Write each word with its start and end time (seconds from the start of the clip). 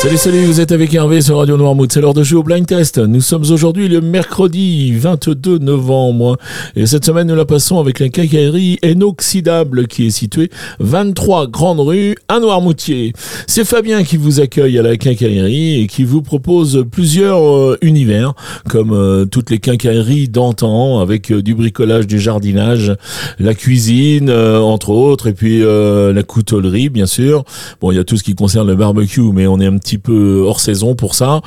Salut, 0.00 0.16
salut, 0.16 0.44
vous 0.46 0.60
êtes 0.62 0.72
avec 0.72 0.94
Hervé 0.94 1.20
sur 1.20 1.36
Radio 1.36 1.58
Noirmouth. 1.58 1.92
C'est 1.92 2.00
l'heure 2.00 2.14
de 2.14 2.22
jouer 2.22 2.38
au 2.38 2.42
blind 2.42 2.66
test. 2.66 2.96
Nous 2.96 3.20
sommes 3.20 3.42
aujourd'hui 3.50 3.86
le 3.86 4.00
mercredi 4.00 4.92
22 4.92 5.58
novembre. 5.58 6.38
Et 6.74 6.86
cette 6.86 7.04
semaine, 7.04 7.26
nous 7.26 7.34
la 7.34 7.44
passons 7.44 7.78
avec 7.78 8.00
la 8.00 8.08
quincaillerie 8.08 8.78
inoxydable 8.82 9.88
qui 9.88 10.06
est 10.06 10.10
située 10.10 10.48
23 10.78 11.48
Grande 11.48 11.80
Rue 11.80 12.14
à 12.28 12.40
Noirmoutier. 12.40 13.12
C'est 13.46 13.66
Fabien 13.66 14.02
qui 14.02 14.16
vous 14.16 14.40
accueille 14.40 14.78
à 14.78 14.82
la 14.82 14.96
quincaillerie 14.96 15.82
et 15.82 15.86
qui 15.86 16.04
vous 16.04 16.22
propose 16.22 16.86
plusieurs 16.90 17.46
euh, 17.46 17.76
univers, 17.82 18.32
comme 18.70 18.94
euh, 18.94 19.26
toutes 19.26 19.50
les 19.50 19.58
quincailleries 19.58 20.28
d'antan, 20.28 21.00
avec 21.00 21.30
euh, 21.30 21.42
du 21.42 21.54
bricolage, 21.54 22.06
du 22.06 22.18
jardinage, 22.18 22.96
la 23.38 23.52
cuisine, 23.52 24.30
entre 24.30 24.88
autres, 24.88 25.26
et 25.26 25.34
puis 25.34 25.60
la 25.60 26.22
coutellerie, 26.22 26.88
bien 26.88 27.06
sûr. 27.06 27.44
Bon, 27.82 27.90
il 27.90 27.96
y 27.96 27.98
a 27.98 28.04
tout 28.04 28.16
ce 28.16 28.22
qui 28.22 28.34
concerne 28.34 28.66
le 28.66 28.76
barbecue, 28.76 29.20
mais 29.34 29.46
on 29.46 29.60
est 29.60 29.66
un 29.66 29.76
petit 29.76 29.89
peu 29.98 30.42
hors 30.46 30.60
saison 30.60 30.94
pour 30.94 31.14
ça. 31.14 31.40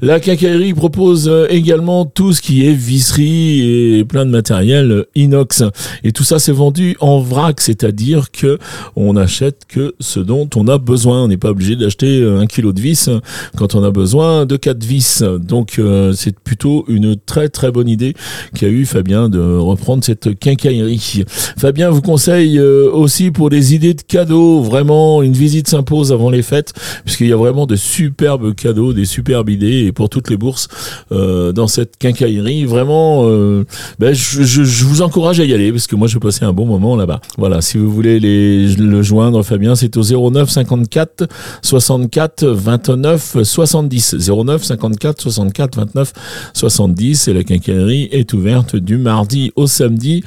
La 0.00 0.20
quincaillerie 0.20 0.74
propose 0.74 1.28
euh, 1.28 1.46
également 1.50 2.04
tout 2.04 2.32
ce 2.32 2.40
qui 2.40 2.66
est 2.66 2.72
visserie 2.72 3.98
et 3.98 4.04
plein 4.04 4.24
de 4.24 4.30
matériel 4.30 5.04
inox. 5.14 5.62
Et 6.04 6.12
tout 6.12 6.24
ça 6.24 6.38
c'est 6.38 6.52
vendu 6.52 6.96
en 7.00 7.20
vrac, 7.20 7.60
c'est-à-dire 7.60 8.30
que 8.30 8.58
on 8.96 9.16
achète 9.16 9.62
que 9.68 9.94
ce 10.00 10.20
dont 10.20 10.48
on 10.56 10.68
a 10.68 10.78
besoin. 10.78 11.24
On 11.24 11.28
n'est 11.28 11.36
pas 11.36 11.50
obligé 11.50 11.76
d'acheter 11.76 12.24
un 12.24 12.46
kilo 12.46 12.72
de 12.72 12.80
vis 12.80 13.10
quand 13.56 13.74
on 13.74 13.82
a 13.82 13.90
besoin 13.90 14.46
de 14.46 14.56
quatre 14.56 14.84
vis. 14.84 15.22
Donc 15.22 15.78
euh, 15.78 16.12
c'est 16.12 16.38
plutôt 16.38 16.84
une 16.88 17.16
très 17.16 17.48
très 17.48 17.70
bonne 17.70 17.88
idée 17.88 18.14
qu'a 18.54 18.68
eu 18.68 18.84
Fabien 18.86 19.28
de 19.28 19.40
reprendre 19.40 20.04
cette 20.04 20.38
quincaillerie. 20.38 21.24
Fabien 21.58 21.90
vous 21.90 22.02
conseille 22.02 22.58
euh, 22.58 22.90
aussi 22.90 23.30
pour 23.30 23.50
des 23.50 23.74
idées 23.74 23.94
de 23.94 24.02
cadeaux, 24.02 24.60
vraiment 24.62 25.22
une 25.22 25.32
visite 25.32 25.68
s'impose 25.68 26.12
avant 26.12 26.30
les 26.30 26.42
fêtes 26.42 26.72
puisqu'il 27.04 27.28
y 27.28 27.32
a 27.32 27.36
vraiment 27.36 27.66
de 27.66 27.76
superbes 27.90 28.54
cadeaux, 28.54 28.92
des 28.92 29.04
superbes 29.04 29.50
idées 29.50 29.84
et 29.86 29.92
pour 29.92 30.08
toutes 30.08 30.30
les 30.30 30.36
bourses 30.36 30.68
euh, 31.12 31.52
dans 31.52 31.66
cette 31.66 31.96
quincaillerie. 31.98 32.64
Vraiment, 32.64 33.24
euh, 33.24 33.64
ben, 33.98 34.14
je, 34.14 34.84
vous 34.84 35.02
encourage 35.02 35.40
à 35.40 35.44
y 35.44 35.52
aller 35.52 35.72
parce 35.72 35.86
que 35.86 35.96
moi 35.96 36.08
je 36.08 36.14
vais 36.14 36.20
passer 36.20 36.44
un 36.44 36.52
bon 36.52 36.66
moment 36.66 36.96
là-bas. 36.96 37.20
Voilà, 37.36 37.60
si 37.60 37.78
vous 37.78 37.90
voulez 37.90 38.20
les, 38.20 38.74
le 38.76 39.02
joindre, 39.02 39.42
Fabien, 39.42 39.74
c'est 39.74 39.96
au 39.96 40.30
09 40.30 40.48
54 40.48 41.28
64 41.62 42.46
29 42.46 43.36
70. 43.42 44.16
09 44.28 44.64
54 44.64 45.22
64 45.22 45.76
29 45.76 46.12
70 46.54 47.28
et 47.28 47.32
la 47.34 47.44
quincaillerie 47.44 48.08
est 48.12 48.32
ouverte 48.32 48.76
du 48.76 48.96
mardi 48.96 49.52
au 49.56 49.66
samedi 49.66 50.22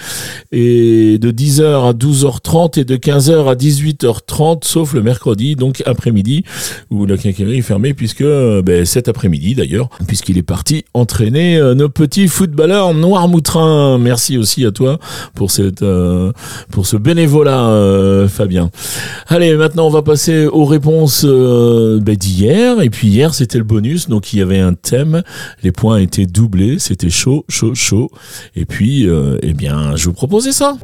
et 0.52 1.18
de 1.18 1.32
10h 1.32 1.90
à 1.90 1.94
12h30 1.94 2.80
et 2.80 2.86
de 2.86 2.96
15h 2.96 3.50
à 3.50 3.56
18h30 3.56 4.66
sauf 4.66 4.94
le 4.94 5.02
mercredi 5.02 5.56
donc 5.56 5.84
après-midi 5.86 6.44
où 6.90 7.06
la 7.06 7.18
quincaillerie 7.18 7.53
fermé 7.62 7.94
puisque 7.94 8.22
euh, 8.22 8.62
ben, 8.62 8.86
cet 8.86 9.08
après-midi 9.08 9.56
d'ailleurs, 9.56 9.90
puisqu'il 10.08 10.38
est 10.38 10.44
parti 10.44 10.86
entraîner 10.94 11.58
euh, 11.58 11.74
nos 11.74 11.90
petits 11.90 12.28
footballeurs 12.28 12.94
noirmoutrins. 12.94 13.98
Merci 13.98 14.38
aussi 14.38 14.66
à 14.66 14.72
toi 14.72 15.00
pour 15.36 15.52
cette 15.52 15.84
euh, 15.84 16.32
pour 16.72 16.88
ce 16.88 16.98
bénévolat, 16.98 18.28
Fabien. 18.30 18.70
Allez, 19.28 19.56
maintenant 19.56 19.88
on 19.88 19.92
va 19.92 20.02
passer 20.02 20.46
aux 20.46 20.66
réponses 20.66 21.26
ben, 21.26 22.16
d'hier. 22.16 22.82
Et 22.82 22.90
puis 22.90 23.08
hier 23.08 23.34
c'était 23.34 23.58
le 23.58 23.64
bonus, 23.64 24.10
donc 24.10 24.34
il 24.34 24.40
y 24.40 24.42
avait 24.42 24.60
un 24.60 24.74
thème. 24.74 25.24
Les 25.64 25.72
points 25.72 25.98
étaient 25.98 26.26
doublés, 26.26 26.80
c'était 26.80 27.10
chaud, 27.10 27.46
chaud, 27.50 27.76
chaud. 27.76 28.10
Et 28.56 28.66
puis, 28.66 29.08
eh 29.42 29.54
bien, 29.54 29.96
je 29.96 30.06
vous 30.06 30.14
proposais 30.14 30.52
ça. 30.52 30.78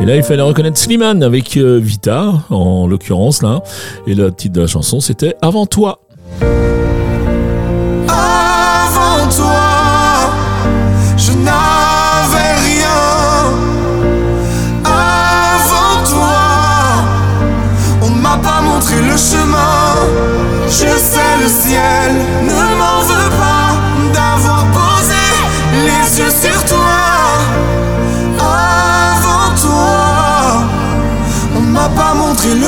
Et 0.00 0.06
là, 0.06 0.16
il 0.16 0.22
fallait 0.22 0.42
reconnaître 0.42 0.78
Slimane 0.78 1.22
avec 1.22 1.56
euh, 1.56 1.78
Vita, 1.82 2.32
en 2.50 2.86
l'occurrence 2.86 3.42
là. 3.42 3.62
Et 4.06 4.14
le 4.14 4.32
titre 4.32 4.54
de 4.54 4.60
la 4.60 4.66
chanson, 4.66 5.00
c'était 5.00 5.34
Avant 5.42 5.66
toi. 5.66 6.00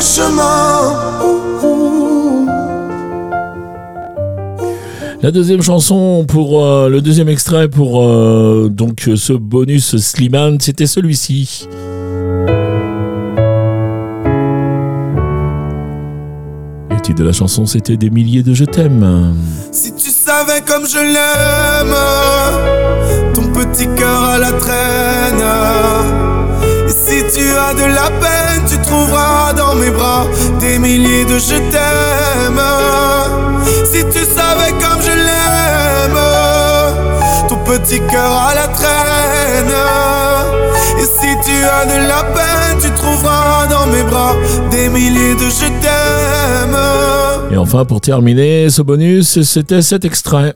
Le 0.00 0.04
chemin. 0.04 1.20
La 5.22 5.30
deuxième 5.30 5.60
chanson 5.60 6.24
pour 6.26 6.64
euh, 6.64 6.88
le 6.88 7.02
deuxième 7.02 7.28
extrait 7.28 7.68
pour 7.68 8.02
euh, 8.02 8.70
donc 8.70 9.10
ce 9.14 9.34
bonus 9.34 9.98
Slimane, 9.98 10.58
c'était 10.60 10.86
celui-ci. 10.86 11.68
Le 16.90 17.00
titre 17.02 17.18
de 17.18 17.24
la 17.24 17.32
chanson, 17.32 17.66
c'était 17.66 17.98
Des 17.98 18.08
milliers 18.08 18.42
de 18.42 18.54
je 18.54 18.64
t'aime. 18.64 19.34
Si 19.70 19.94
tu 19.94 20.08
savais 20.08 20.62
comme 20.66 20.86
je 20.86 20.96
l'aime, 20.96 21.94
ton 23.34 23.42
petit 23.52 23.86
cœur 23.94 24.22
à 24.22 24.38
la 24.38 24.52
traîne. 24.52 26.19
Mes 29.90 29.96
bras 29.96 30.26
des 30.60 30.78
milliers 30.78 31.24
de 31.24 31.38
je 31.38 31.56
t'aime. 31.70 32.60
Si 33.84 34.04
tu 34.04 34.24
savais 34.24 34.72
comme 34.72 35.00
je 35.02 35.10
l'aime, 35.10 36.20
ton 37.48 37.56
petit 37.56 38.00
cœur 38.00 38.32
à 38.32 38.54
la 38.54 38.68
traîne. 38.68 39.74
Et 40.98 41.04
si 41.04 41.28
tu 41.44 41.64
as 41.64 41.86
de 41.86 42.08
la 42.08 42.22
peine, 42.24 42.78
tu 42.80 42.90
trouveras 42.90 43.66
dans 43.68 43.86
mes 43.86 44.02
bras 44.04 44.34
des 44.70 44.88
milliers 44.88 45.34
de 45.34 45.48
je 45.48 45.66
t'aime. 45.80 46.76
Et 47.50 47.56
enfin, 47.56 47.84
pour 47.84 48.00
terminer 48.00 48.70
ce 48.70 48.82
bonus, 48.82 49.42
c'était 49.42 49.82
cet 49.82 50.04
extrait. 50.04 50.54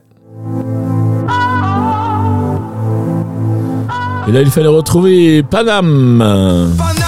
Et 4.27 4.31
là, 4.31 4.41
il 4.41 4.49
fallait 4.49 4.67
retrouver 4.67 5.43
Paname. 5.43 6.17
Paname, 6.19 6.75
Paname, 6.77 7.04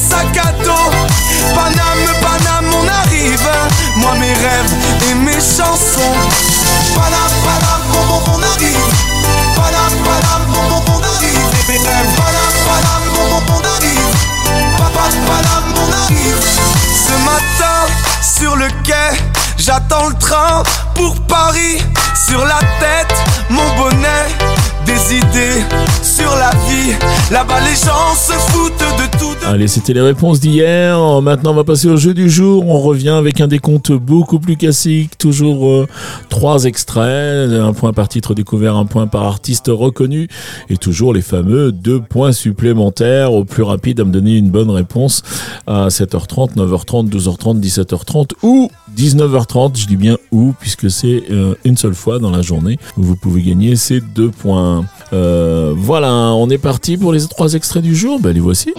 sac 0.00 0.36
à 0.38 0.52
dos. 0.64 0.90
Paname, 1.54 2.10
Paname, 2.22 2.72
on 2.74 2.88
arrive. 2.88 3.50
Moi, 3.96 4.14
mes 4.18 4.32
rêves 4.32 4.74
et 5.10 5.14
mes 5.14 5.40
chansons. 5.40 6.16
Paname, 6.94 7.36
Paname, 7.44 7.92
on, 7.94 8.30
on 8.32 8.42
arrive. 8.42 8.88
Paname, 9.56 9.98
Paname, 10.04 10.56
on, 10.56 10.92
on 10.92 11.02
arrive. 11.02 11.46
Mes 11.68 11.78
rêves. 11.78 12.14
Paname, 12.16 12.58
Paname, 12.66 13.08
on, 13.20 13.52
on 13.52 13.62
arrive. 13.76 14.12
Papa, 14.78 15.04
Paname, 15.26 15.74
on 15.76 15.92
arrive. 16.04 16.40
Ce 17.06 17.14
matin, 17.24 17.78
sur 18.22 18.56
le 18.56 18.68
quai, 18.84 19.18
j'attends 19.58 20.08
le 20.08 20.14
train 20.14 20.62
pour 20.94 21.14
Paris. 21.26 21.82
Sur 22.14 22.44
la 22.44 22.60
tête, 22.78 23.14
mon 23.48 23.68
bonnet, 23.76 24.26
des 24.86 25.16
idées 25.16 25.64
sur 26.02 26.34
la 26.36 26.50
vie. 26.68 26.94
Là-bas, 27.30 27.60
les 27.60 27.74
gens 27.74 28.14
se 28.14 28.32
foutent. 28.32 28.59
Allez, 29.50 29.66
c'était 29.66 29.94
les 29.94 30.00
réponses 30.00 30.38
d'hier. 30.38 30.96
Maintenant, 31.22 31.50
on 31.50 31.54
va 31.54 31.64
passer 31.64 31.88
au 31.88 31.96
jeu 31.96 32.14
du 32.14 32.30
jour. 32.30 32.68
On 32.68 32.78
revient 32.78 33.08
avec 33.08 33.40
un 33.40 33.48
décompte 33.48 33.90
beaucoup 33.90 34.38
plus 34.38 34.56
classique. 34.56 35.18
Toujours 35.18 35.66
euh, 35.66 35.88
trois 36.28 36.66
extraits. 36.66 37.50
Un 37.50 37.72
point 37.72 37.92
par 37.92 38.08
titre 38.08 38.32
découvert, 38.34 38.76
un 38.76 38.86
point 38.86 39.08
par 39.08 39.24
artiste 39.24 39.66
reconnu. 39.66 40.28
Et 40.68 40.76
toujours 40.76 41.12
les 41.12 41.20
fameux 41.20 41.72
deux 41.72 42.00
points 42.00 42.30
supplémentaires 42.30 43.32
au 43.32 43.44
plus 43.44 43.64
rapide 43.64 43.98
à 43.98 44.04
me 44.04 44.12
donner 44.12 44.36
une 44.36 44.50
bonne 44.50 44.70
réponse 44.70 45.22
à 45.66 45.88
7h30, 45.88 46.54
9h30, 46.54 47.10
12h30, 47.10 47.58
17h30 47.58 48.34
ou 48.44 48.70
19h30. 48.96 49.76
Je 49.80 49.86
dis 49.88 49.96
bien 49.96 50.16
ou, 50.30 50.54
puisque 50.60 50.88
c'est 50.88 51.24
euh, 51.28 51.56
une 51.64 51.76
seule 51.76 51.94
fois 51.94 52.20
dans 52.20 52.30
la 52.30 52.42
journée 52.42 52.78
où 52.96 53.02
vous 53.02 53.16
pouvez 53.16 53.42
gagner 53.42 53.74
ces 53.74 54.00
deux 54.00 54.30
points. 54.30 54.84
Euh, 55.12 55.74
voilà, 55.76 56.12
on 56.34 56.48
est 56.50 56.58
parti 56.58 56.96
pour 56.96 57.12
les 57.12 57.26
trois 57.26 57.54
extraits 57.54 57.82
du 57.82 57.96
jour. 57.96 58.20
Ben, 58.20 58.32
les 58.32 58.38
voici. 58.38 58.72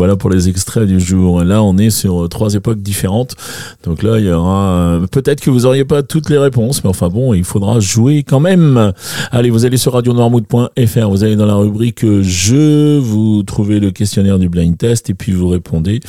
Voilà 0.00 0.16
pour 0.16 0.30
les 0.30 0.48
extraits 0.48 0.88
du 0.88 0.98
jour. 0.98 1.44
Là, 1.44 1.62
on 1.62 1.76
est 1.76 1.90
sur 1.90 2.26
trois 2.30 2.54
époques 2.54 2.80
différentes. 2.80 3.36
Donc 3.84 4.02
là, 4.02 4.18
il 4.18 4.24
y 4.24 4.30
aura 4.30 4.98
peut-être 5.10 5.42
que 5.42 5.50
vous 5.50 5.66
auriez 5.66 5.84
pas 5.84 6.02
toutes 6.02 6.30
les 6.30 6.38
réponses, 6.38 6.82
mais 6.82 6.88
enfin 6.88 7.10
bon, 7.10 7.34
il 7.34 7.44
faudra 7.44 7.80
jouer 7.80 8.22
quand 8.22 8.40
même. 8.40 8.94
Allez, 9.30 9.50
vous 9.50 9.66
allez 9.66 9.76
sur 9.76 9.92
radionoirmood.fr, 9.92 11.10
vous 11.10 11.22
allez 11.22 11.36
dans 11.36 11.44
la 11.44 11.54
rubrique 11.54 12.00
Je, 12.22 12.98
vous 12.98 13.42
trouvez 13.42 13.78
le 13.78 13.90
questionnaire 13.90 14.38
du 14.38 14.48
blind 14.48 14.78
test 14.78 15.10
et 15.10 15.14
puis 15.14 15.32
vous 15.32 15.48
répondez. 15.48 16.00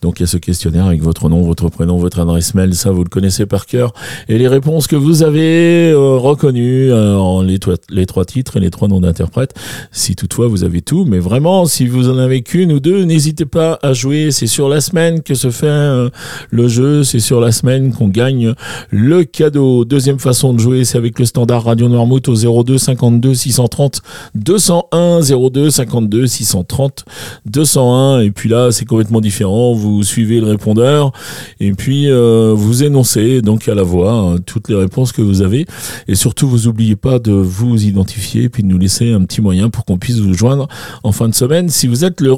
Donc 0.00 0.20
il 0.20 0.22
y 0.22 0.24
a 0.24 0.28
ce 0.28 0.36
questionnaire 0.36 0.86
avec 0.86 1.02
votre 1.02 1.28
nom, 1.28 1.42
votre 1.42 1.68
prénom, 1.70 1.96
votre 1.96 2.20
adresse 2.20 2.54
mail, 2.54 2.72
ça 2.76 2.92
vous 2.92 3.02
le 3.02 3.08
connaissez 3.08 3.46
par 3.46 3.66
cœur. 3.66 3.92
Et 4.28 4.38
les 4.38 4.46
réponses 4.46 4.86
que 4.86 4.94
vous 4.94 5.24
avez 5.24 5.90
euh, 5.90 6.18
reconnues, 6.18 6.92
euh, 6.92 7.42
les, 7.42 7.58
les 7.88 8.06
trois 8.06 8.24
titres 8.24 8.58
et 8.58 8.60
les 8.60 8.70
trois 8.70 8.86
noms 8.86 9.00
d'interprètes, 9.00 9.54
si 9.90 10.14
toutefois 10.14 10.46
vous 10.46 10.62
avez 10.62 10.82
tout. 10.82 11.04
Mais 11.04 11.18
vraiment, 11.18 11.66
si 11.66 11.88
vous 11.88 12.08
en 12.08 12.18
avez 12.18 12.42
qu'une 12.42 12.70
ou 12.70 12.78
deux, 12.78 13.02
n'hésitez 13.02 13.39
pas 13.46 13.78
à 13.82 13.92
jouer. 13.92 14.30
C'est 14.30 14.46
sur 14.46 14.68
la 14.68 14.80
semaine 14.80 15.22
que 15.22 15.34
se 15.34 15.50
fait 15.50 15.66
euh, 15.66 16.10
le 16.50 16.68
jeu, 16.68 17.04
c'est 17.04 17.20
sur 17.20 17.40
la 17.40 17.52
semaine 17.52 17.92
qu'on 17.92 18.08
gagne 18.08 18.54
le 18.90 19.24
cadeau. 19.24 19.84
Deuxième 19.84 20.18
façon 20.18 20.52
de 20.52 20.58
jouer, 20.58 20.84
c'est 20.84 20.98
avec 20.98 21.18
le 21.18 21.24
standard 21.24 21.64
Radio 21.64 21.88
Noirmouth 21.88 22.28
au 22.28 22.62
02 22.62 22.78
52 22.78 23.34
630 23.34 24.02
201 24.34 25.20
02 25.20 25.70
52 25.70 26.26
630 26.26 27.04
201 27.46 28.20
et 28.20 28.30
puis 28.30 28.48
là 28.48 28.70
c'est 28.70 28.84
complètement 28.84 29.20
différent. 29.20 29.72
Vous 29.74 30.02
suivez 30.02 30.40
le 30.40 30.46
répondeur 30.46 31.12
et 31.60 31.72
puis 31.72 32.10
euh, 32.10 32.52
vous 32.56 32.82
énoncez 32.82 33.42
donc 33.42 33.68
à 33.68 33.74
la 33.74 33.82
voix 33.82 34.12
hein, 34.12 34.36
toutes 34.44 34.68
les 34.68 34.76
réponses 34.76 35.12
que 35.12 35.22
vous 35.22 35.42
avez. 35.42 35.66
Et 36.08 36.14
surtout 36.14 36.48
vous 36.48 36.66
n'oubliez 36.66 36.96
pas 36.96 37.18
de 37.18 37.32
vous 37.32 37.84
identifier 37.84 38.44
et 38.44 38.48
puis 38.48 38.62
de 38.62 38.68
nous 38.68 38.78
laisser 38.78 39.12
un 39.12 39.24
petit 39.24 39.40
moyen 39.40 39.70
pour 39.70 39.84
qu'on 39.84 39.98
puisse 39.98 40.18
vous 40.18 40.34
joindre 40.34 40.68
en 41.02 41.12
fin 41.12 41.28
de 41.28 41.34
semaine. 41.34 41.68
Si 41.68 41.86
vous 41.86 42.04
êtes 42.04 42.20
le 42.20 42.32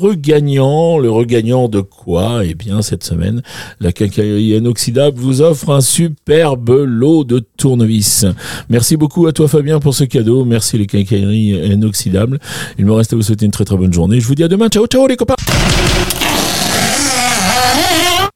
le 0.99 1.11
regagnant 1.11 1.69
de 1.69 1.81
quoi? 1.81 2.45
Eh 2.45 2.55
bien 2.55 2.83
cette 2.83 3.05
semaine 3.05 3.43
la 3.81 3.93
quincaillerie 3.93 4.57
inoxydable 4.57 5.19
vous 5.19 5.43
offre 5.43 5.71
un 5.71 5.81
superbe 5.81 6.85
lot 6.87 7.25
de 7.25 7.43
tournevis. 7.57 8.27
Merci 8.69 8.97
beaucoup 8.97 9.27
à 9.27 9.33
toi 9.33 9.49
Fabien 9.49 9.81
pour 9.81 9.95
ce 9.95 10.05
cadeau. 10.05 10.45
Merci 10.45 10.79
les 10.79 10.87
quincailleries 10.87 11.73
inoxydables 11.73 12.39
il 12.79 12.87
me 12.87 12.93
reste 12.93 13.13
à 13.13 13.17
vous 13.17 13.23
souhaiter 13.23 13.47
une 13.47 13.53
très 13.53 13.65
très 13.65 13.77
bonne 13.77 13.93
journée. 13.93 14.21
Je 14.21 14.27
vous 14.27 14.35
dis 14.35 14.45
à 14.45 14.49
demain. 14.49 14.69
Ciao 14.69 14.87
ciao 14.87 15.07
les 15.07 15.17
copains 15.17 15.37